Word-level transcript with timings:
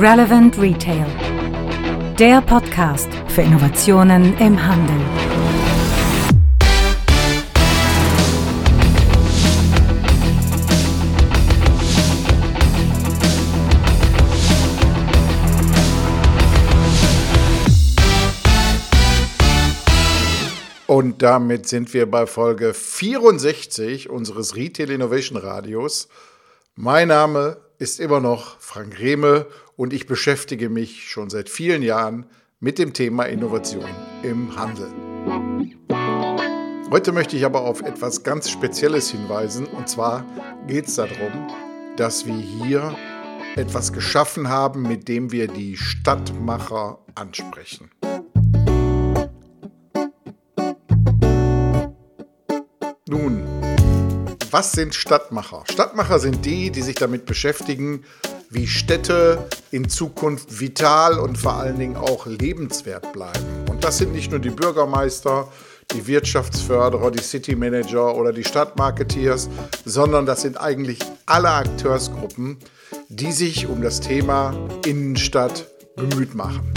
Relevant 0.00 0.56
Retail. 0.60 1.06
Der 2.20 2.40
Podcast 2.40 3.08
für 3.26 3.42
Innovationen 3.42 4.38
im 4.38 4.64
Handel. 4.64 4.94
Und 20.86 21.22
damit 21.22 21.66
sind 21.68 21.92
wir 21.92 22.08
bei 22.08 22.28
Folge 22.28 22.72
64 22.72 24.08
unseres 24.08 24.54
Retail 24.54 24.90
Innovation 24.90 25.36
Radios. 25.36 26.06
Mein 26.76 27.08
Name 27.08 27.56
ist 27.80 27.98
immer 27.98 28.20
noch 28.20 28.60
Frank 28.60 29.00
Rehme 29.00 29.46
und 29.78 29.92
ich 29.92 30.06
beschäftige 30.06 30.68
mich 30.68 31.08
schon 31.08 31.30
seit 31.30 31.48
vielen 31.48 31.82
Jahren 31.82 32.26
mit 32.58 32.80
dem 32.80 32.92
Thema 32.92 33.26
Innovation 33.26 33.88
im 34.24 34.56
Handel. 34.56 34.90
Heute 36.90 37.12
möchte 37.12 37.36
ich 37.36 37.44
aber 37.44 37.60
auf 37.60 37.82
etwas 37.82 38.24
ganz 38.24 38.50
Spezielles 38.50 39.10
hinweisen 39.10 39.66
und 39.66 39.88
zwar 39.88 40.26
geht 40.66 40.88
es 40.88 40.96
darum, 40.96 41.46
dass 41.96 42.26
wir 42.26 42.34
hier 42.34 42.96
etwas 43.54 43.92
geschaffen 43.92 44.48
haben, 44.48 44.82
mit 44.82 45.06
dem 45.06 45.30
wir 45.30 45.46
die 45.46 45.76
Stadtmacher 45.76 46.98
ansprechen. 47.14 47.88
Nun, 53.08 53.44
was 54.50 54.72
sind 54.72 54.94
Stadtmacher? 54.94 55.62
Stadtmacher 55.70 56.18
sind 56.18 56.44
die, 56.44 56.72
die 56.72 56.82
sich 56.82 56.96
damit 56.96 57.26
beschäftigen, 57.26 58.04
wie 58.50 58.66
Städte 58.66 59.46
in 59.70 59.88
Zukunft 59.88 60.60
vital 60.60 61.18
und 61.18 61.36
vor 61.36 61.54
allen 61.54 61.78
Dingen 61.78 61.96
auch 61.96 62.26
lebenswert 62.26 63.12
bleiben. 63.12 63.44
Und 63.68 63.84
das 63.84 63.98
sind 63.98 64.12
nicht 64.12 64.30
nur 64.30 64.40
die 64.40 64.50
Bürgermeister, 64.50 65.48
die 65.94 66.06
Wirtschaftsförderer, 66.06 67.10
die 67.10 67.22
City 67.22 67.54
Manager 67.54 68.14
oder 68.14 68.32
die 68.32 68.44
Stadtmarketeers, 68.44 69.48
sondern 69.84 70.26
das 70.26 70.42
sind 70.42 70.58
eigentlich 70.58 70.98
alle 71.26 71.50
Akteursgruppen, 71.50 72.58
die 73.08 73.32
sich 73.32 73.66
um 73.66 73.82
das 73.82 74.00
Thema 74.00 74.54
Innenstadt 74.86 75.66
bemüht 75.96 76.34
machen. 76.34 76.72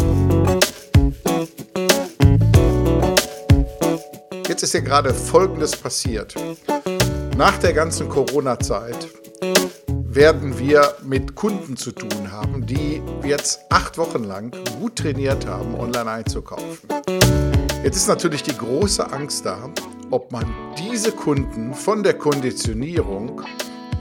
Jetzt 4.48 4.64
ist 4.64 4.74
ja 4.74 4.82
gerade 4.82 5.14
Folgendes 5.14 5.76
passiert. 5.76 6.36
Nach 7.38 7.58
der 7.58 7.74
ganzen 7.74 8.10
Corona-Zeit 8.10 9.08
werden 10.14 10.60
wir 10.60 10.96
mit 11.04 11.36
Kunden 11.36 11.78
zu 11.78 11.94
tun 11.94 12.34
haben, 12.34 12.66
die 12.66 13.02
jetzt 13.24 13.62
acht 13.70 13.98
Wochen 13.98 14.26
lang 14.26 14.54
gut 14.78 14.98
trainiert 14.98 15.48
haben, 15.48 15.74
online 15.76 16.12
einzukaufen. 16.12 16.90
Jetzt 17.82 17.96
ist 17.96 18.08
natürlich 18.10 18.44
die 18.44 18.58
große 18.58 19.10
Angst 19.10 19.46
da, 19.46 19.70
ob 20.10 20.34
man 20.34 20.46
diese 20.78 21.14
Kunden 21.14 21.74
von 21.74 22.04
der 22.04 22.16
Konditionierung 22.16 23.42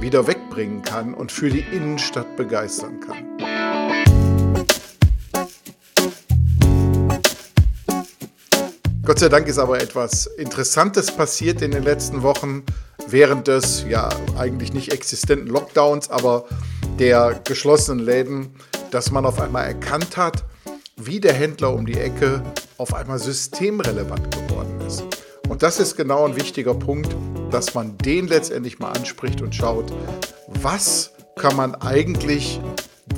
wieder 0.01 0.27
wegbringen 0.27 0.83
kann 0.83 1.15
und 1.15 1.31
für 1.31 1.49
die 1.49 1.65
Innenstadt 1.71 2.37
begeistern 2.37 2.99
kann. 2.99 3.39
Gott 9.05 9.19
sei 9.21 9.29
Dank 9.29 9.47
ist 9.47 9.59
aber 9.59 9.81
etwas 9.81 10.27
Interessantes 10.27 11.11
passiert 11.13 11.63
in 11.63 11.71
den 11.71 11.85
letzten 11.85 12.23
Wochen 12.23 12.65
während 13.13 13.49
des 13.49 13.85
ja 13.89 14.09
eigentlich 14.37 14.73
nicht 14.73 14.93
existenten 14.93 15.47
Lockdowns, 15.49 16.11
aber 16.11 16.45
der 16.99 17.41
geschlossenen 17.45 18.05
Läden, 18.05 18.55
dass 18.91 19.11
man 19.11 19.27
auf 19.27 19.41
einmal 19.41 19.67
erkannt 19.67 20.17
hat, 20.17 20.45
wie 20.97 21.21
der 21.21 21.33
Händler 21.33 21.73
um 21.75 21.87
die 21.87 21.99
Ecke 21.99 22.43
auf 22.79 22.95
einmal 22.95 23.19
systemrelevant 23.19 24.31
geworden 24.31 24.81
ist. 24.87 25.05
Und 25.49 25.63
das 25.63 25.81
ist 25.81 25.97
genau 25.97 26.27
ein 26.27 26.37
wichtiger 26.37 26.75
Punkt, 26.75 27.15
dass 27.51 27.75
man 27.75 27.99
den 27.99 28.29
letztendlich 28.29 28.79
mal 28.79 28.93
anspricht 28.93 29.41
und 29.41 29.55
schaut, 29.55 29.93
was 30.47 31.13
kann 31.37 31.57
man 31.57 31.75
eigentlich 31.75 32.61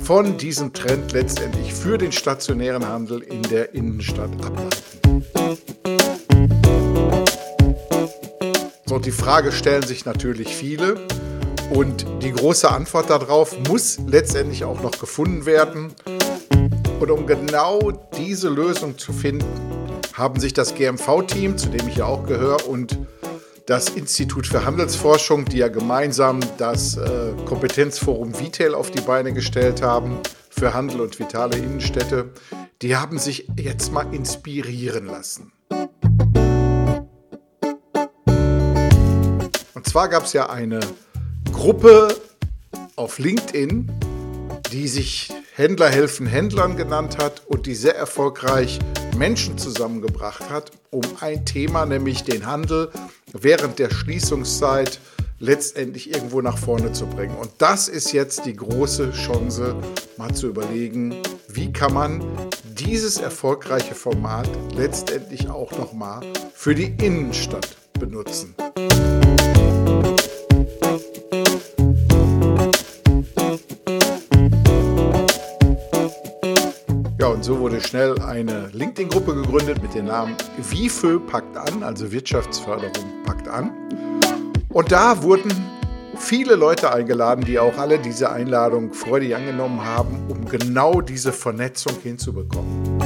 von 0.03 0.37
diesem 0.37 0.73
Trend 0.73 1.11
letztendlich 1.11 1.73
für 1.73 1.97
den 1.97 2.11
stationären 2.11 2.87
Handel 2.87 3.21
in 3.21 3.41
der 3.43 3.73
Innenstadt 3.73 4.31
ableiten. 4.43 5.82
So, 8.93 8.99
die 8.99 9.09
Frage 9.09 9.51
stellen 9.51 9.81
sich 9.81 10.05
natürlich 10.05 10.55
viele. 10.55 11.07
Und 11.71 12.05
die 12.21 12.31
große 12.31 12.69
Antwort 12.69 13.09
darauf 13.09 13.57
muss 13.67 13.97
letztendlich 14.05 14.65
auch 14.65 14.83
noch 14.83 14.91
gefunden 14.91 15.47
werden. 15.47 15.95
Und 16.99 17.09
um 17.09 17.25
genau 17.25 17.91
diese 18.15 18.49
Lösung 18.49 18.99
zu 18.99 19.11
finden, 19.11 19.47
haben 20.13 20.39
sich 20.39 20.53
das 20.53 20.75
GMV-Team, 20.75 21.57
zu 21.57 21.69
dem 21.69 21.87
ich 21.87 21.95
ja 21.95 22.05
auch 22.05 22.27
gehöre, 22.27 22.69
und 22.69 22.99
das 23.65 23.89
Institut 23.89 24.45
für 24.45 24.63
Handelsforschung, 24.63 25.45
die 25.45 25.57
ja 25.57 25.69
gemeinsam 25.69 26.39
das 26.59 26.95
äh, 26.95 27.33
Kompetenzforum 27.45 28.39
Vitel 28.39 28.75
auf 28.75 28.91
die 28.91 29.01
Beine 29.01 29.33
gestellt 29.33 29.81
haben 29.81 30.19
für 30.51 30.75
Handel 30.75 31.01
und 31.01 31.17
vitale 31.17 31.57
Innenstädte, 31.57 32.29
die 32.83 32.95
haben 32.95 33.17
sich 33.17 33.47
jetzt 33.57 33.91
mal 33.91 34.05
inspirieren 34.13 35.07
lassen. 35.07 35.51
Und 39.83 39.89
zwar 39.89 40.07
gab 40.07 40.23
es 40.23 40.31
ja 40.31 40.49
eine 40.49 40.79
Gruppe 41.51 42.15
auf 42.95 43.19
LinkedIn, 43.19 43.91
die 44.71 44.87
sich 44.87 45.29
Händler 45.55 45.89
helfen 45.89 46.25
Händlern 46.25 46.77
genannt 46.77 47.17
hat 47.17 47.45
und 47.47 47.65
die 47.65 47.75
sehr 47.75 47.97
erfolgreich 47.97 48.79
Menschen 49.17 49.57
zusammengebracht 49.57 50.49
hat, 50.49 50.71
um 50.89 51.01
ein 51.19 51.45
Thema, 51.45 51.85
nämlich 51.85 52.23
den 52.23 52.45
Handel 52.45 52.91
während 53.33 53.77
der 53.77 53.89
Schließungszeit 53.89 55.01
letztendlich 55.39 56.13
irgendwo 56.13 56.39
nach 56.39 56.57
vorne 56.57 56.93
zu 56.93 57.05
bringen. 57.05 57.35
Und 57.35 57.51
das 57.57 57.89
ist 57.89 58.13
jetzt 58.13 58.45
die 58.45 58.55
große 58.55 59.11
Chance, 59.11 59.75
mal 60.15 60.33
zu 60.33 60.47
überlegen, 60.47 61.13
wie 61.49 61.73
kann 61.73 61.93
man 61.93 62.23
dieses 62.63 63.17
erfolgreiche 63.17 63.95
Format 63.95 64.47
letztendlich 64.77 65.49
auch 65.49 65.73
nochmal 65.77 66.21
für 66.53 66.73
die 66.73 66.95
Innenstadt 67.03 67.75
benutzen. 67.99 68.55
So 77.53 77.59
wurde 77.59 77.79
schnell 77.81 78.19
eine 78.21 78.69
LinkedIn-Gruppe 78.73 79.35
gegründet 79.35 79.81
mit 79.83 79.93
dem 79.93 80.05
Namen 80.05 80.35
WIFÖ 80.57 81.19
packt 81.19 81.55
an, 81.55 81.83
also 81.83 82.11
Wirtschaftsförderung 82.11 83.23
packt 83.25 83.47
an. 83.47 83.69
Und 84.69 84.91
da 84.91 85.21
wurden 85.21 85.51
viele 86.17 86.55
Leute 86.55 86.91
eingeladen, 86.91 87.45
die 87.45 87.59
auch 87.59 87.77
alle 87.77 87.99
diese 87.99 88.31
Einladung 88.31 88.91
freudig 88.91 89.35
angenommen 89.35 89.83
haben, 89.83 90.17
um 90.29 90.45
genau 90.45 91.01
diese 91.01 91.31
Vernetzung 91.31 91.93
hinzubekommen. 92.01 92.97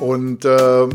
Und 0.00 0.46
äh, 0.46 0.86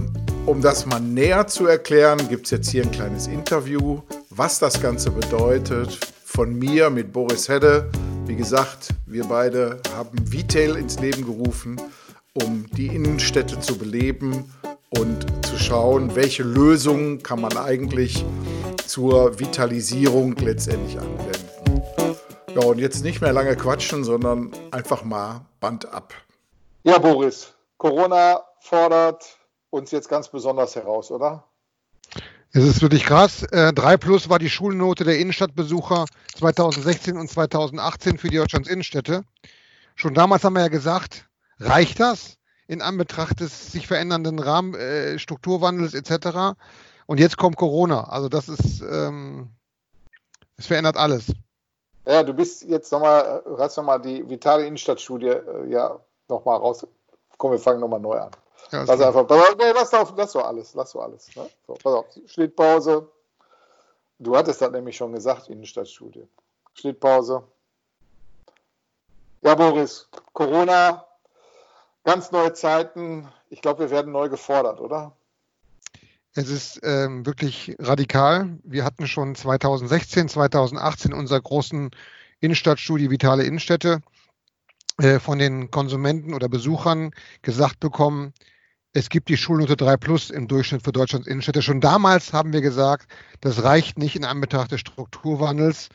um 0.47 0.61
das 0.61 0.87
mal 0.87 0.99
näher 0.99 1.45
zu 1.45 1.67
erklären, 1.67 2.27
gibt 2.27 2.45
es 2.45 2.51
jetzt 2.51 2.69
hier 2.69 2.83
ein 2.83 2.91
kleines 2.91 3.27
Interview, 3.27 4.01
was 4.31 4.57
das 4.57 4.81
Ganze 4.81 5.11
bedeutet, 5.11 5.99
von 6.25 6.57
mir 6.57 6.89
mit 6.89 7.13
Boris 7.13 7.49
Hedde. 7.49 7.91
Wie 8.25 8.35
gesagt, 8.35 8.89
wir 9.05 9.25
beide 9.25 9.79
haben 9.95 10.17
Vitel 10.31 10.75
ins 10.77 10.99
Leben 10.99 11.23
gerufen 11.23 11.79
um 12.33 12.65
die 12.71 12.87
Innenstädte 12.87 13.59
zu 13.59 13.77
beleben 13.77 14.51
und 14.97 15.45
zu 15.45 15.57
schauen, 15.57 16.15
welche 16.15 16.43
Lösungen 16.43 17.21
kann 17.21 17.41
man 17.41 17.55
eigentlich 17.57 18.25
zur 18.87 19.39
Vitalisierung 19.39 20.35
letztendlich 20.37 20.99
anwenden. 20.99 21.83
Ja, 22.55 22.61
und 22.61 22.79
jetzt 22.79 23.03
nicht 23.03 23.21
mehr 23.21 23.33
lange 23.33 23.55
quatschen, 23.55 24.03
sondern 24.03 24.51
einfach 24.71 25.03
mal 25.03 25.45
Band 25.59 25.91
ab. 25.91 26.13
Ja, 26.83 26.97
Boris, 26.97 27.53
Corona 27.77 28.41
fordert 28.59 29.37
uns 29.69 29.91
jetzt 29.91 30.09
ganz 30.09 30.29
besonders 30.29 30.75
heraus, 30.75 31.11
oder? 31.11 31.43
Es 32.51 32.63
ist 32.63 32.81
wirklich 32.81 33.05
krass. 33.05 33.45
3 33.49 33.69
äh, 33.71 33.97
plus 33.97 34.29
war 34.29 34.37
die 34.37 34.49
Schulnote 34.49 35.03
der 35.03 35.17
Innenstadtbesucher 35.17 36.05
2016 36.35 37.17
und 37.17 37.27
2018 37.27 38.19
für 38.19 38.27
die 38.27 38.37
Deutschlands 38.37 38.69
Innenstädte. 38.69 39.23
Schon 39.95 40.13
damals 40.13 40.43
haben 40.43 40.53
wir 40.53 40.61
ja 40.61 40.67
gesagt, 40.67 41.25
Reicht 41.63 41.99
das 41.99 42.37
in 42.67 42.81
Anbetracht 42.81 43.39
des 43.39 43.71
sich 43.71 43.87
verändernden 43.87 44.39
Rahmen, 44.39 44.73
äh, 44.73 45.17
Strukturwandels 45.19 45.93
etc.? 45.93 46.57
Und 47.05 47.19
jetzt 47.19 47.37
kommt 47.37 47.57
Corona. 47.57 48.05
Also 48.05 48.29
das 48.29 48.49
ist, 48.49 48.81
ähm, 48.81 49.49
es 50.57 50.67
verändert 50.67 50.97
alles. 50.97 51.33
Ja, 52.05 52.23
du 52.23 52.33
bist 52.33 52.63
jetzt 52.63 52.91
nochmal, 52.91 53.43
hast 53.57 53.77
nochmal 53.77 54.01
die 54.01 54.27
vitale 54.29 54.65
Innenstadtstudie 54.65 55.27
äh, 55.27 55.69
ja 55.69 55.99
nochmal 56.27 56.57
raus. 56.57 56.85
Komm, 57.37 57.51
wir 57.51 57.59
fangen 57.59 57.79
nochmal 57.79 57.99
neu 57.99 58.19
an. 58.19 58.31
Ja, 58.71 58.83
lass 58.83 59.01
einfach, 59.01 59.27
nee, 59.57 59.71
lass, 59.73 59.93
auf, 59.93 60.13
lass 60.15 60.31
so 60.31 60.41
alles, 60.41 60.73
lass 60.73 60.91
so 60.91 61.01
alles. 61.01 61.35
Ne? 61.35 61.49
So, 61.67 61.73
pass 61.73 61.93
auf, 61.93 62.05
Schnittpause. 62.25 63.09
Du 64.19 64.35
hattest 64.35 64.61
das 64.61 64.71
nämlich 64.71 64.95
schon 64.95 65.13
gesagt, 65.13 65.49
Innenstadtstudie. 65.49 66.27
Schnittpause. 66.73 67.43
Ja, 69.41 69.55
Boris, 69.55 70.07
Corona 70.31 71.05
Ganz 72.03 72.31
neue 72.31 72.53
Zeiten. 72.53 73.27
Ich 73.49 73.61
glaube, 73.61 73.83
wir 73.83 73.91
werden 73.91 74.11
neu 74.11 74.29
gefordert, 74.29 74.79
oder? 74.79 75.15
Es 76.35 76.49
ist 76.49 76.79
ähm, 76.83 77.25
wirklich 77.25 77.75
radikal. 77.79 78.57
Wir 78.63 78.83
hatten 78.83 79.07
schon 79.07 79.35
2016, 79.35 80.29
2018 80.29 81.13
unserer 81.13 81.41
großen 81.41 81.91
Innenstadtstudie 82.39 83.09
Vitale 83.09 83.43
Innenstädte 83.43 84.01
äh, 84.97 85.19
von 85.19 85.37
den 85.39 85.71
Konsumenten 85.71 86.33
oder 86.33 86.49
Besuchern 86.49 87.11
gesagt 87.41 87.79
bekommen, 87.79 88.33
es 88.95 89.09
gibt 89.09 89.27
die 89.29 89.37
Schulnote 89.37 89.75
3 89.75 89.97
Plus 89.97 90.29
im 90.29 90.47
Durchschnitt 90.47 90.83
für 90.83 90.91
Deutschlands 90.91 91.27
Innenstädte. 91.27 91.63
Schon 91.63 91.81
damals 91.81 92.31
haben 92.31 92.53
wir 92.53 92.61
gesagt, 92.61 93.07
das 93.41 93.63
reicht 93.63 93.97
nicht 93.97 94.15
in 94.15 94.23
Anbetracht 94.23 94.71
des 94.71 94.81
Strukturwandels. 94.81 95.89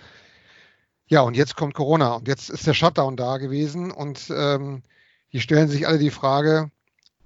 Ja, 1.06 1.20
und 1.20 1.37
jetzt 1.37 1.55
kommt 1.55 1.75
Corona 1.75 2.14
und 2.14 2.26
jetzt 2.26 2.50
ist 2.50 2.66
der 2.66 2.75
Shutdown 2.75 3.16
da 3.16 3.38
gewesen 3.38 3.93
und 3.93 4.31
ähm, 4.31 4.82
die 5.33 5.41
stellen 5.41 5.69
sich 5.69 5.87
alle 5.87 5.99
die 5.99 6.11
Frage, 6.11 6.71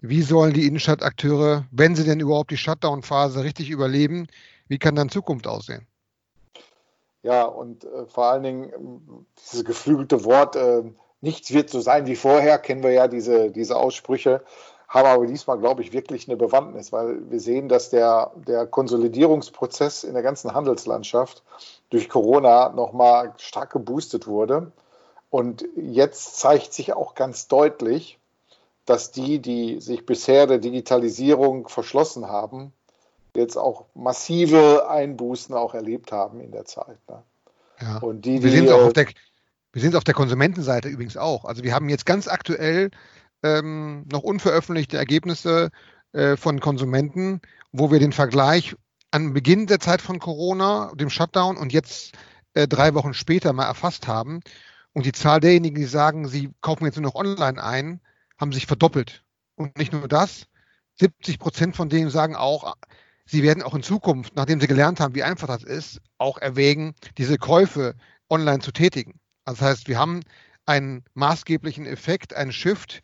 wie 0.01 0.23
sollen 0.23 0.53
die 0.53 0.67
Innenstadtakteure, 0.67 1.65
wenn 1.71 1.95
sie 1.95 2.05
denn 2.05 2.21
überhaupt 2.21 2.51
die 2.51 2.57
Shutdown-Phase 2.57 3.45
richtig 3.45 3.71
überleben, 3.71 4.27
wie 4.69 4.79
kann 4.79 4.97
dann 4.97 5.09
Zukunft 5.09 5.47
aussehen? 5.47 5.87
Ja, 7.23 7.45
und 7.45 7.85
äh, 7.85 8.07
vor 8.07 8.27
allen 8.27 8.43
Dingen 8.43 8.65
äh, 8.71 9.25
dieses 9.41 9.65
geflügelte 9.65 10.25
Wort, 10.25 10.57
äh, 10.57 10.83
nichts 11.21 11.53
wird 11.53 11.71
so 11.71 11.81
sein 11.81 12.07
wie 12.07 12.17
vorher, 12.17 12.59
kennen 12.59 12.83
wir 12.83 12.91
ja 12.91 13.07
diese, 13.07 13.51
diese 13.51 13.77
Aussprüche, 13.77 14.43
haben 14.89 15.07
aber 15.07 15.27
diesmal, 15.27 15.59
glaube 15.59 15.83
ich, 15.83 15.93
wirklich 15.93 16.29
eine 16.29 16.37
Bewandtnis, 16.37 16.93
weil 16.93 17.31
wir 17.31 17.41
sehen, 17.41 17.69
dass 17.69 17.91
der, 17.91 18.33
der 18.47 18.67
Konsolidierungsprozess 18.67 20.05
in 20.05 20.15
der 20.15 20.23
ganzen 20.23 20.53
Handelslandschaft 20.53 21.43
durch 21.91 22.09
Corona 22.09 22.71
nochmal 22.71 23.33
stark 23.39 23.71
geboostet 23.71 24.27
wurde. 24.27 24.73
Und 25.32 25.64
jetzt 25.76 26.38
zeigt 26.38 26.75
sich 26.75 26.93
auch 26.93 27.14
ganz 27.14 27.49
deutlich, 27.49 28.19
dass 28.84 29.12
die, 29.12 29.38
die 29.38 29.81
sich 29.81 30.05
bisher 30.05 30.46
der 30.46 30.58
Digitalisierung 30.58 31.69
verschlossen 31.69 32.29
haben, 32.29 32.75
jetzt 33.34 33.56
auch 33.56 33.87
massive 33.94 34.90
Einbußen 34.90 35.55
auch 35.55 35.73
erlebt 35.73 36.12
haben 36.12 36.43
in 36.43 36.50
der 36.50 36.67
Zeit. 36.67 36.99
Ne? 37.08 37.23
Ja. 37.81 37.96
Und 38.00 38.26
die, 38.26 38.40
die, 38.40 38.43
wir, 38.44 38.50
sind 38.50 38.70
auch 38.70 38.82
auf 38.82 38.93
der, 38.93 39.06
wir 39.73 39.81
sind 39.81 39.96
auf 39.96 40.05
der 40.05 40.12
Konsumentenseite 40.12 40.90
übrigens 40.90 41.17
auch. 41.17 41.46
Also 41.46 41.62
wir 41.62 41.73
haben 41.73 41.88
jetzt 41.88 42.05
ganz 42.05 42.29
aktuell 42.29 42.90
ähm, 43.43 44.05
noch 44.12 44.25
unveröffentlichte 44.25 44.99
Ergebnisse 44.99 45.70
äh, 46.12 46.37
von 46.37 46.61
Konsumenten, 46.61 47.40
wo 47.73 47.90
wir 47.90 48.00
den 48.00 48.12
Vergleich 48.12 48.76
an 49.11 49.32
Beginn 49.32 49.67
der 49.67 49.81
Zeit 49.81 50.02
von 50.02 50.19
Corona, 50.19 50.93
dem 50.94 51.08
Shutdown 51.08 51.56
und 51.56 51.73
jetzt 51.73 52.12
äh, 52.52 52.69
drei 52.69 52.93
Wochen 52.93 53.14
später 53.14 53.55
mal 53.55 53.64
erfasst 53.64 54.06
haben. 54.06 54.43
Und 54.94 55.06
die 55.06 55.12
Zahl 55.12 55.41
derjenigen, 55.41 55.77
die 55.77 55.85
sagen, 55.85 56.29
sie 56.29 56.50
kaufen 56.61 56.85
jetzt 56.85 56.97
nur 56.97 57.05
noch 57.05 57.15
online 57.15 57.62
ein, 57.62 58.00
haben 58.39 58.53
sich 58.53 58.67
verdoppelt. 58.67 59.25
Und 59.55 59.79
nicht 59.79 59.93
nur 59.93 60.09
das, 60.09 60.47
70 60.99 61.39
Prozent 61.39 61.77
von 61.77 61.89
denen 61.89 62.11
sagen 62.11 62.37
auch, 62.37 62.75
sie 63.25 63.43
werden 63.43 63.62
auch 63.62 63.75
in 63.75 63.83
Zukunft, 63.83 64.37
nachdem 64.37 64.61
sie 64.61 64.67
gelernt 64.67 65.00
haben, 65.00 65.15
wie 65.15 65.23
einfach 65.23 65.47
das 65.47 65.62
ist, 65.62 66.00
auch 66.19 66.39
erwägen, 66.39 66.94
diese 67.19 67.39
Käufe 67.39 67.94
online 68.29 68.61
zu 68.61 68.73
tätigen. 68.73 69.21
Also 69.44 69.61
das 69.61 69.71
heißt, 69.71 69.89
wir 69.89 69.99
haben 69.99 70.21
einen 70.67 71.05
maßgeblichen 71.15 71.87
Effekt, 71.87 72.35
einen 72.35 72.53
Shift, 72.53 73.03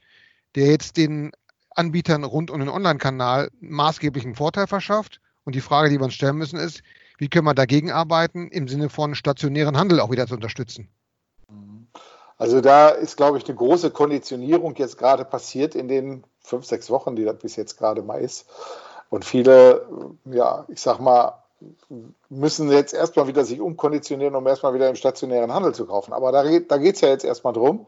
der 0.55 0.67
jetzt 0.67 0.97
den 0.97 1.33
Anbietern 1.71 2.25
rund 2.25 2.51
um 2.51 2.61
den 2.61 2.69
Online-Kanal 2.69 3.51
maßgeblichen 3.61 4.35
Vorteil 4.35 4.67
verschafft. 4.67 5.21
Und 5.45 5.55
die 5.55 5.61
Frage, 5.61 5.89
die 5.89 5.99
wir 5.99 6.05
uns 6.05 6.15
stellen 6.15 6.37
müssen, 6.37 6.59
ist, 6.59 6.83
wie 7.19 7.29
können 7.29 7.47
wir 7.47 7.55
dagegen 7.55 7.91
arbeiten, 7.91 8.49
im 8.49 8.69
Sinne 8.69 8.91
von 8.91 9.15
stationären 9.15 9.77
Handel 9.77 10.01
auch 10.01 10.11
wieder 10.11 10.27
zu 10.27 10.35
unterstützen? 10.35 10.89
Also 12.39 12.61
da 12.61 12.89
ist, 12.91 13.17
glaube 13.17 13.39
ich, 13.39 13.47
eine 13.47 13.57
große 13.57 13.91
Konditionierung 13.91 14.77
jetzt 14.77 14.97
gerade 14.97 15.25
passiert 15.25 15.75
in 15.75 15.89
den 15.89 16.25
fünf, 16.41 16.65
sechs 16.65 16.89
Wochen, 16.89 17.17
die 17.17 17.25
das 17.25 17.37
bis 17.37 17.57
jetzt 17.57 17.77
gerade 17.77 18.03
mal 18.03 18.21
ist. 18.21 18.47
Und 19.11 19.25
viele, 19.25 19.87
ja, 20.25 20.65
ich 20.69 20.81
sag 20.81 21.01
mal, 21.01 21.43
müssen 22.29 22.71
jetzt 22.71 22.95
erstmal 22.95 23.27
wieder 23.27 23.45
sich 23.45 23.61
umkonditionieren, 23.61 24.37
um 24.37 24.47
erstmal 24.47 24.75
wieder 24.75 24.89
im 24.89 24.95
stationären 24.95 25.53
Handel 25.53 25.75
zu 25.75 25.87
kaufen. 25.87 26.13
Aber 26.13 26.31
da, 26.31 26.45
da 26.45 26.77
geht 26.77 26.95
es 26.95 27.01
ja 27.01 27.09
jetzt 27.09 27.25
erstmal 27.25 27.53
drum. 27.53 27.87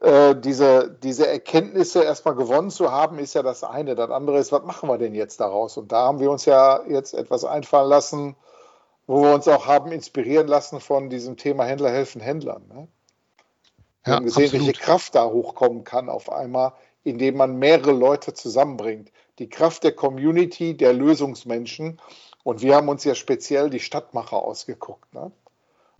Äh, 0.00 0.34
diese, 0.36 0.90
diese 1.02 1.26
Erkenntnisse 1.26 2.02
erstmal 2.02 2.34
gewonnen 2.34 2.70
zu 2.70 2.90
haben, 2.90 3.18
ist 3.18 3.34
ja 3.34 3.42
das 3.42 3.64
eine. 3.64 3.94
Das 3.94 4.10
andere 4.10 4.38
ist, 4.38 4.52
was 4.52 4.62
machen 4.62 4.88
wir 4.88 4.96
denn 4.96 5.14
jetzt 5.14 5.40
daraus? 5.40 5.76
Und 5.76 5.92
da 5.92 6.04
haben 6.06 6.20
wir 6.20 6.30
uns 6.30 6.46
ja 6.46 6.80
jetzt 6.88 7.12
etwas 7.12 7.44
einfallen 7.44 7.90
lassen, 7.90 8.36
wo 9.06 9.22
wir 9.22 9.34
uns 9.34 9.46
auch 9.48 9.66
haben 9.66 9.92
inspirieren 9.92 10.46
lassen 10.46 10.80
von 10.80 11.10
diesem 11.10 11.36
Thema 11.36 11.64
Händler 11.64 11.90
helfen 11.90 12.22
Händlern. 12.22 12.64
Ne? 12.72 12.88
Wir 14.04 14.12
ja, 14.12 14.16
haben 14.16 14.24
gesehen, 14.24 14.44
absolut. 14.44 14.66
welche 14.66 14.80
Kraft 14.80 15.14
da 15.14 15.26
hochkommen 15.26 15.84
kann 15.84 16.08
auf 16.08 16.30
einmal, 16.30 16.72
indem 17.04 17.36
man 17.36 17.58
mehrere 17.58 17.92
Leute 17.92 18.34
zusammenbringt. 18.34 19.10
Die 19.38 19.48
Kraft 19.48 19.84
der 19.84 19.92
Community, 19.92 20.76
der 20.76 20.92
Lösungsmenschen. 20.92 22.00
Und 22.42 22.62
wir 22.62 22.76
haben 22.76 22.88
uns 22.88 23.04
ja 23.04 23.14
speziell 23.14 23.70
die 23.70 23.80
Stadtmacher 23.80 24.36
ausgeguckt. 24.36 25.12
Ne? 25.14 25.30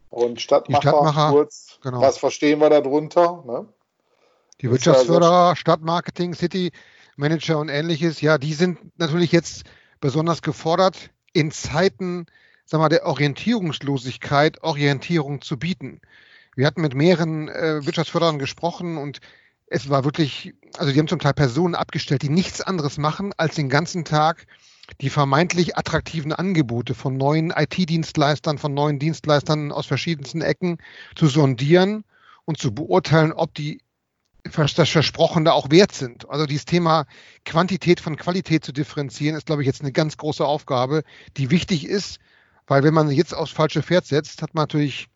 Und 0.08 0.40
Stadtmacher, 0.40 0.90
Stadtmacher 0.90 1.30
kurz, 1.30 1.78
genau. 1.82 2.00
was 2.00 2.18
verstehen 2.18 2.60
wir 2.60 2.70
darunter? 2.70 3.44
Ne? 3.46 3.66
Die 4.60 4.70
Wirtschaftsförderer, 4.70 5.56
Stadtmarketing, 5.56 6.34
City 6.34 6.72
Manager 7.16 7.58
und 7.58 7.68
ähnliches, 7.68 8.20
ja, 8.20 8.38
die 8.38 8.54
sind 8.54 8.78
natürlich 8.98 9.32
jetzt 9.32 9.64
besonders 10.00 10.42
gefordert, 10.42 11.10
in 11.32 11.50
Zeiten 11.50 12.26
sag 12.70 12.78
mal, 12.78 12.88
der 12.88 13.04
Orientierungslosigkeit 13.04 14.62
Orientierung 14.62 15.42
zu 15.42 15.58
bieten. 15.58 16.00
Wir 16.56 16.66
hatten 16.66 16.80
mit 16.80 16.94
mehreren 16.94 17.48
äh, 17.48 17.84
Wirtschaftsförderern 17.84 18.38
gesprochen 18.38 18.96
und 18.96 19.20
es 19.66 19.88
war 19.88 20.04
wirklich, 20.04 20.54
also 20.76 20.92
die 20.92 20.98
haben 20.98 21.08
zum 21.08 21.20
Teil 21.20 21.32
Personen 21.32 21.74
abgestellt, 21.74 22.22
die 22.22 22.28
nichts 22.28 22.60
anderes 22.60 22.98
machen, 22.98 23.32
als 23.36 23.54
den 23.54 23.68
ganzen 23.68 24.04
Tag 24.04 24.46
die 25.00 25.10
vermeintlich 25.10 25.76
attraktiven 25.76 26.32
Angebote 26.32 26.94
von 26.94 27.16
neuen 27.16 27.50
IT-Dienstleistern, 27.50 28.58
von 28.58 28.74
neuen 28.74 28.98
Dienstleistern 28.98 29.70
aus 29.70 29.86
verschiedensten 29.86 30.42
Ecken 30.42 30.78
zu 31.14 31.28
sondieren 31.28 32.04
und 32.44 32.58
zu 32.58 32.74
beurteilen, 32.74 33.32
ob 33.32 33.54
die 33.54 33.80
das 34.42 34.88
Versprochene 34.88 35.52
auch 35.52 35.70
wert 35.70 35.92
sind. 35.92 36.28
Also 36.28 36.46
dieses 36.46 36.64
Thema 36.64 37.06
Quantität 37.44 38.00
von 38.00 38.16
Qualität 38.16 38.64
zu 38.64 38.72
differenzieren, 38.72 39.36
ist, 39.36 39.46
glaube 39.46 39.62
ich, 39.62 39.66
jetzt 39.66 39.82
eine 39.82 39.92
ganz 39.92 40.16
große 40.16 40.44
Aufgabe, 40.44 41.02
die 41.36 41.50
wichtig 41.50 41.86
ist, 41.86 42.18
weil 42.66 42.82
wenn 42.82 42.94
man 42.94 43.10
jetzt 43.10 43.34
aufs 43.34 43.52
falsche 43.52 43.82
Pferd 43.82 44.06
setzt, 44.06 44.42
hat 44.42 44.54
man 44.54 44.62
natürlich 44.62 45.08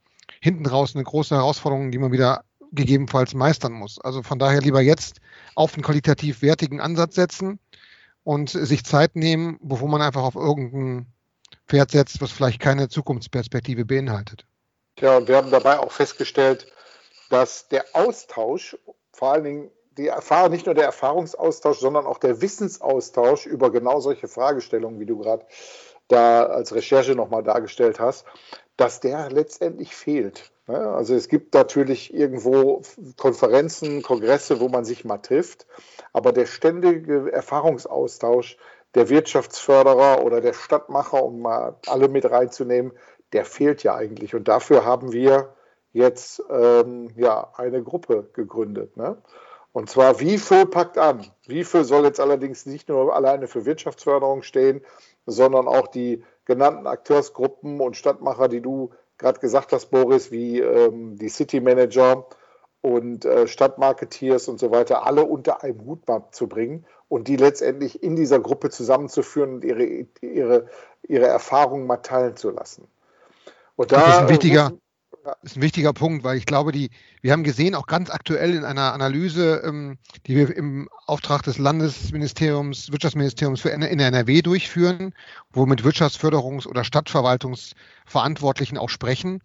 hinten 0.45 0.67
raus 0.67 0.95
eine 0.95 1.05
große 1.05 1.35
Herausforderung, 1.35 1.91
die 1.91 1.97
man 1.97 2.13
wieder 2.13 2.45
gegebenenfalls 2.71 3.33
meistern 3.33 3.73
muss. 3.73 3.99
Also 3.99 4.23
von 4.23 4.39
daher 4.39 4.61
lieber 4.61 4.83
jetzt 4.83 5.23
auf 5.55 5.73
einen 5.73 5.83
qualitativ 5.83 6.43
wertigen 6.43 6.83
Ansatz 6.83 7.15
setzen 7.15 7.59
und 8.25 8.51
sich 8.51 8.85
Zeit 8.85 9.17
nehmen, 9.17 9.59
bevor 9.63 9.89
man 9.89 10.03
einfach 10.03 10.23
auf 10.23 10.35
irgendein 10.35 11.07
Pferd 11.67 11.93
setzt, 11.93 12.21
was 12.21 12.31
vielleicht 12.31 12.61
keine 12.61 12.91
Zukunftsperspektive 12.91 13.87
beinhaltet. 13.87 14.45
Ja, 15.01 15.17
und 15.17 15.29
wir 15.29 15.39
haben 15.39 15.51
dabei 15.51 15.79
auch 15.79 15.93
festgestellt, 15.93 16.71
dass 17.31 17.69
der 17.69 17.87
Austausch, 17.95 18.77
vor 19.13 19.33
allen 19.33 19.45
Dingen 19.45 19.71
die 19.97 20.09
Erfahrung, 20.09 20.51
nicht 20.51 20.67
nur 20.67 20.75
der 20.75 20.85
Erfahrungsaustausch, 20.85 21.79
sondern 21.79 22.05
auch 22.05 22.19
der 22.19 22.43
Wissensaustausch 22.43 23.47
über 23.47 23.73
genau 23.73 24.01
solche 24.01 24.29
Fragestellungen, 24.29 25.01
wie 25.01 25.07
du 25.07 25.17
gerade 25.17 25.47
da 26.09 26.45
als 26.45 26.75
Recherche 26.75 27.15
nochmal 27.15 27.43
dargestellt 27.43 27.99
hast, 27.99 28.27
dass 28.77 29.01
der 29.01 29.31
letztendlich 29.31 29.95
fehlt. 29.95 30.51
Also 30.67 31.15
es 31.15 31.29
gibt 31.29 31.53
natürlich 31.55 32.15
irgendwo 32.15 32.83
Konferenzen, 33.17 34.03
Kongresse, 34.03 34.61
wo 34.61 34.69
man 34.69 34.85
sich 34.85 35.05
mal 35.05 35.19
trifft, 35.19 35.67
aber 36.13 36.33
der 36.33 36.47
ständige 36.47 37.31
Erfahrungsaustausch 37.31 38.57
der 38.95 39.09
Wirtschaftsförderer 39.11 40.25
oder 40.25 40.41
der 40.41 40.55
Stadtmacher, 40.55 41.23
um 41.23 41.41
mal 41.43 41.77
alle 41.87 42.09
mit 42.09 42.31
reinzunehmen, 42.31 42.93
der 43.33 43.45
fehlt 43.45 43.83
ja 43.83 43.95
eigentlich. 43.95 44.35
Und 44.35 44.49
dafür 44.49 44.85
haben 44.85 45.13
wir 45.13 45.55
jetzt 45.93 46.43
ähm, 46.51 47.11
ja 47.17 47.53
eine 47.57 47.83
Gruppe 47.83 48.31
gegründet. 48.33 48.97
Ne? 48.97 49.19
Und 49.73 49.91
zwar 49.91 50.21
WIFÖ 50.21 50.67
packt 50.67 50.99
an. 50.99 51.27
WIFÖ 51.47 51.85
soll 51.85 52.05
jetzt 52.05 52.21
allerdings 52.21 52.65
nicht 52.65 52.89
nur 52.89 53.15
alleine 53.15 53.49
für 53.49 53.67
Wirtschaftsförderung 53.67 54.43
stehen, 54.43 54.83
sondern 55.27 55.67
auch 55.67 55.89
die 55.89 56.23
genannten 56.45 56.87
Akteursgruppen 56.87 57.81
und 57.81 57.97
Stadtmacher, 57.97 58.49
die 58.49 58.61
du 58.61 58.91
gerade 59.19 59.41
gesagt 59.41 59.73
hast, 59.73 59.87
Boris, 59.87 60.31
wie 60.31 60.61
ähm, 60.61 61.17
die 61.17 61.29
City 61.29 61.61
Manager 61.61 62.27
und 62.81 63.25
äh, 63.25 63.47
Stadtmarketeers 63.47 64.49
und 64.49 64.59
so 64.59 64.71
weiter, 64.71 65.07
alle 65.07 65.25
unter 65.25 65.63
einem 65.63 65.85
Hut 65.87 66.03
zu 66.33 66.49
bringen 66.49 66.85
und 67.09 67.29
die 67.29 67.37
letztendlich 67.37 68.03
in 68.03 68.17
dieser 68.17 68.41
Gruppe 68.41 68.71
zusammenzuführen 68.71 69.55
und 69.55 69.65
ihre, 69.65 70.07
ihre, 70.21 70.67
ihre 71.03 71.27
Erfahrungen 71.27 71.87
mal 71.87 71.99
teilen 71.99 72.37
zu 72.37 72.51
lassen. 72.51 72.89
Und 73.77 73.93
da, 73.93 74.01
das 74.01 74.09
ist 74.09 74.19
ein 74.19 74.29
wichtiger, 74.29 74.73
das 75.25 75.37
ist 75.43 75.57
ein 75.57 75.63
wichtiger 75.63 75.93
Punkt, 75.93 76.23
weil 76.23 76.37
ich 76.37 76.45
glaube, 76.45 76.71
die, 76.71 76.91
wir 77.23 77.33
haben 77.33 77.45
gesehen, 77.45 77.75
auch 77.75 77.87
ganz 77.87 78.11
aktuell 78.11 78.55
in 78.55 78.65
einer 78.65 78.93
Analyse, 78.93 79.63
ähm, 79.65 79.99
die 80.27 80.37
wir 80.37 80.55
im 80.55 80.89
Auftrag 81.07 81.43
des 81.43 81.57
Landesministeriums, 81.59 82.93
Wirtschaftsministeriums 82.93 83.63
für 83.63 83.71
in 83.71 83.83
NRW 83.83 84.43
durchführen, 84.43 85.15
wo 85.51 85.65
mit 85.67 85.83
Wirtschaftsförderungs- 85.83 86.67
oder 86.67 86.85
Stadtverwaltungsverantwortlichen 86.85 88.77
auch 88.77 88.91
sprechen. 88.91 89.43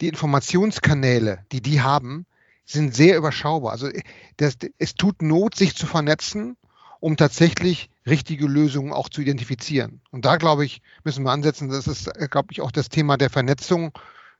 Die 0.00 0.08
Informationskanäle, 0.08 1.44
die 1.52 1.60
die 1.60 1.82
haben, 1.82 2.24
sind 2.64 2.94
sehr 2.94 3.18
überschaubar. 3.18 3.72
Also 3.72 3.90
das, 4.38 4.56
es 4.78 4.94
tut 4.94 5.20
Not, 5.20 5.54
sich 5.54 5.76
zu 5.76 5.86
vernetzen, 5.86 6.56
um 7.00 7.18
tatsächlich 7.18 7.90
richtige 8.06 8.46
Lösungen 8.46 8.92
auch 8.92 9.10
zu 9.10 9.20
identifizieren. 9.20 10.00
Und 10.10 10.24
da, 10.24 10.36
glaube 10.36 10.64
ich, 10.64 10.80
müssen 11.04 11.24
wir 11.24 11.32
ansetzen. 11.32 11.68
Das 11.68 11.86
ist, 11.86 12.10
glaube 12.30 12.48
ich, 12.52 12.62
auch 12.62 12.70
das 12.70 12.88
Thema 12.88 13.16
der 13.16 13.28
Vernetzung 13.28 13.92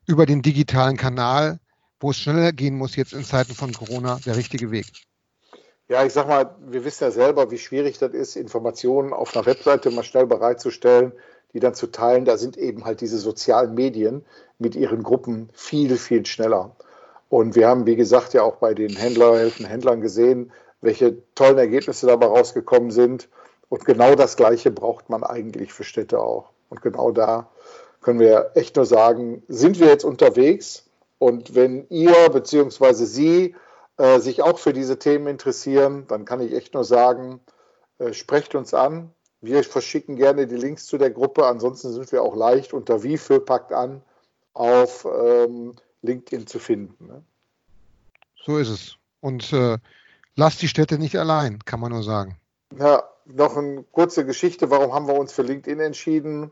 über 0.07 0.27
den 0.27 0.43
digitalen 0.43 0.97
Kanal, 0.97 1.59
wo 2.01 2.11
es 2.11 2.19
schneller 2.19 2.53
gehen 2.53 2.77
muss 2.77 2.97
jetzt 2.97 3.13
in 3.13 3.25
Zeiten 3.25 3.55
von 3.55 3.73
Corona, 3.73 4.19
der 4.27 4.37
richtige 4.37 4.71
Weg. 4.71 4.87
Ja, 5.89 6.05
ich 6.05 6.13
sag 6.13 6.27
mal, 6.27 6.57
wir 6.67 6.85
wissen 6.85 7.05
ja 7.05 7.11
selber, 7.11 7.51
wie 7.51 7.59
schwierig 7.59 7.99
das 7.99 8.13
ist, 8.13 8.37
Informationen 8.37 9.13
auf 9.13 9.37
einer 9.37 9.47
Webseite 9.47 9.91
mal 9.91 10.05
schnell 10.05 10.27
bereitzustellen, 10.27 11.13
die 11.53 11.61
dann 11.61 11.75
zu 11.75 11.89
teilen. 11.89 12.25
Da 12.25 12.39
sind 12.39 12.57
eben 12.57 12.85
halt 12.85 13.01
diese 13.01 13.19
sozialen 13.19 13.75
Medien 13.75 14.25
mit 14.59 14.75
ihren 14.75 15.03
Gruppen 15.03 15.51
viel, 15.53 15.97
viel 15.97 16.25
schneller. 16.25 16.75
Und 17.29 17.57
wir 17.57 17.69
haben, 17.69 17.87
wie 17.87 17.97
gesagt, 17.97 18.35
ja 18.35 18.43
auch 18.43 18.57
bei 18.57 18.75
den 18.75 18.95
Händlerhelfen, 18.95 19.67
Händlern 19.67 20.01
gesehen, 20.01 20.53
welche 20.81 21.17
tollen 21.35 21.59
Ergebnisse 21.59 22.07
dabei 22.07 22.27
rausgekommen 22.27 22.91
sind. 22.91 23.29
Und 23.69 23.85
genau 23.85 24.15
das 24.15 24.37
Gleiche 24.37 24.71
braucht 24.71 25.11
man 25.11 25.25
eigentlich 25.25 25.73
für 25.73 25.85
Städte 25.85 26.21
auch. 26.21 26.51
Und 26.69 26.83
genau 26.83 27.11
da 27.11 27.51
können 28.03 28.21
wir 28.21 28.51
echt 28.55 28.77
nur 28.77 28.85
sagen, 28.85 29.43
sind 29.49 29.79
wir 29.81 29.87
jetzt 29.87 30.05
unterwegs? 30.05 30.85
Und 31.19 31.55
wenn 31.55 31.87
ihr 31.89 32.29
bzw. 32.31 32.93
Sie 33.05 33.55
äh, 33.97 34.19
sich 34.19 34.43
auch 34.43 34.59
für 34.59 34.73
diese 34.73 34.99
Themen 34.99 35.29
interessieren, 35.29 36.05
dann 36.09 36.25
kann 36.25 36.41
ich 36.41 36.53
echt 36.53 36.75
nur 36.75 36.85
sagen, 36.85 37.41
äh, 37.99 38.13
sprecht 38.13 38.55
uns 38.55 38.75
an. 38.75 39.13
Wir 39.41 39.63
verschicken 39.65 40.17
gerne 40.17 40.47
die 40.47 40.57
Links 40.57 40.87
zu 40.87 40.99
der 40.99 41.11
Gruppe. 41.11 41.47
Ansonsten 41.47 41.93
sind 41.93 42.11
wir 42.13 42.23
auch 42.23 42.37
leicht 42.37 42.73
unter 42.73 43.03
wie 43.03 43.19
für 43.19 43.41
packt 43.41 43.73
an 43.73 44.03
auf 44.55 45.07
ähm, 45.07 45.75
LinkedIn 46.03 46.47
zu 46.47 46.59
finden. 46.59 47.07
Ne? 47.07 47.23
So 48.45 48.59
ist 48.59 48.69
es. 48.69 48.97
Und 49.21 49.53
äh, 49.53 49.79
lasst 50.35 50.63
die 50.63 50.69
Städte 50.69 50.99
nicht 50.99 51.19
allein, 51.19 51.61
kann 51.65 51.81
man 51.81 51.93
nur 51.93 52.03
sagen. 52.03 52.37
Ja, 52.79 53.05
noch 53.27 53.57
eine 53.57 53.85
kurze 53.93 54.27
Geschichte. 54.27 54.71
Warum 54.71 54.93
haben 54.93 55.07
wir 55.07 55.15
uns 55.15 55.33
für 55.33 55.43
LinkedIn 55.43 55.81
entschieden 55.81 56.51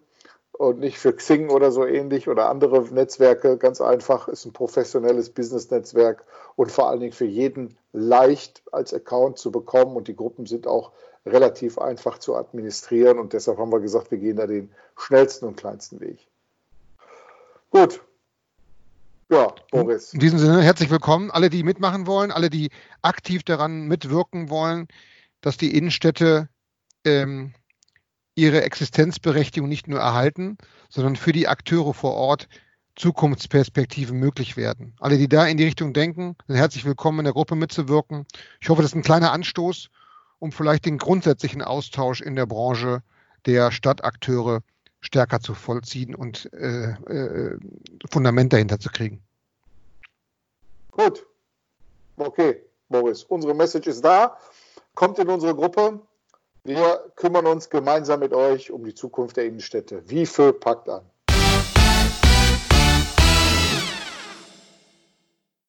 und 0.61 0.79
nicht 0.79 0.99
für 0.99 1.15
Xing 1.15 1.49
oder 1.49 1.73
so 1.73 1.87
ähnlich 1.87 2.29
oder 2.29 2.51
andere 2.51 2.83
Netzwerke? 2.93 3.57
Ganz 3.57 3.81
einfach, 3.81 4.29
ist 4.29 4.45
ein 4.45 4.53
professionelles 4.53 5.31
Business-Netzwerk 5.31 6.23
und 6.55 6.71
vor 6.71 6.91
allen 6.91 7.01
Dingen 7.01 7.15
für 7.15 7.25
jeden 7.25 7.79
leicht 7.95 8.63
als 8.71 8.93
Account 8.93 9.39
zu 9.39 9.51
bekommen. 9.51 9.97
Und 9.97 10.07
die 10.07 10.15
Gruppen 10.15 10.45
sind 10.45 10.67
auch 10.67 10.93
relativ 11.25 11.79
einfach 11.79 12.19
zu 12.19 12.37
administrieren. 12.37 13.19
Und 13.19 13.33
deshalb 13.33 13.57
haben 13.57 13.73
wir 13.73 13.81
gesagt, 13.81 14.11
wir 14.11 14.19
gehen 14.19 14.37
da 14.37 14.47
den 14.47 14.71
schnellsten 14.99 15.47
und 15.47 15.57
kleinsten 15.57 15.99
Weg. 16.01 16.29
Gut, 17.71 18.03
ja, 19.31 19.55
Boris. 19.71 20.13
In 20.13 20.21
diesem 20.21 20.39
Sinne, 20.39 20.61
herzlich 20.61 20.91
willkommen. 20.91 21.31
Alle, 21.31 21.49
die 21.49 21.63
mitmachen 21.63 22.07
wollen, 22.07 22.31
alle, 22.31 22.51
die 22.51 22.69
aktiv 23.01 23.45
daran 23.45 23.89
mitwirken 23.89 24.51
wollen, 24.51 24.89
dass 25.41 25.57
die 25.57 25.75
Innenstädte 25.75 26.51
ähm, 27.07 27.55
ihre 28.41 28.63
Existenzberechtigung 28.63 29.69
nicht 29.69 29.87
nur 29.87 30.01
erhalten, 30.01 30.57
sondern 30.89 31.17
für 31.17 31.33
die 31.33 31.47
Akteure 31.47 31.93
vor 31.93 32.15
Ort 32.15 32.49
Zukunftsperspektiven 32.97 34.19
möglich 34.19 34.57
werden. 34.57 34.95
Alle, 34.99 35.19
die 35.19 35.29
da 35.29 35.47
in 35.47 35.57
die 35.57 35.65
Richtung 35.65 35.93
denken, 35.93 36.37
sind 36.47 36.57
herzlich 36.57 36.85
willkommen, 36.85 37.21
in 37.21 37.25
der 37.25 37.35
Gruppe 37.35 37.55
mitzuwirken. 37.55 38.27
Ich 38.61 38.69
hoffe, 38.69 38.83
das 38.83 38.93
ist 38.93 38.97
ein 38.97 39.03
kleiner 39.03 39.33
Anstoß, 39.33 39.91
um 40.39 40.53
vielleicht 40.53 40.87
den 40.87 40.99
grundsätzlichen 40.99 41.63
Austausch 41.63 42.21
in 42.21 42.35
der 42.35 42.47
Branche 42.47 43.03
der 43.47 43.71
Stadtakteure 43.71 44.63
stärker 45.01 45.41
zu 45.41 45.55
vollziehen 45.55 46.15
und 46.15 46.53
äh, 46.53 46.91
äh, 46.91 47.59
Fundament 48.11 48.53
dahinter 48.53 48.79
zu 48.79 48.91
kriegen. 48.91 49.23
Gut. 50.91 51.27
Okay, 52.17 52.63
Boris. 52.89 53.25
Unsere 53.25 53.55
Message 53.55 53.87
ist 53.87 54.05
da. 54.05 54.37
Kommt 54.95 55.19
in 55.19 55.29
unsere 55.29 55.55
Gruppe. 55.55 56.01
Wir 56.65 57.11
kümmern 57.17 57.47
uns 57.47 57.71
gemeinsam 57.71 58.21
mit 58.21 58.33
euch 58.33 58.71
um 58.71 58.85
die 58.85 58.95
Zukunft 58.95 59.37
der 59.37 59.45
Innenstädte. 59.45 60.03
Wie 60.09 60.27
für 60.27 60.53
packt 60.53 60.89
an. 60.89 61.03